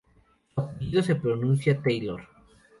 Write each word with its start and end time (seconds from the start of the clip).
Su 0.55 0.61
apellido 0.61 1.03
se 1.03 1.13
pronuncia 1.13 1.79
"Taylor". 1.79 2.23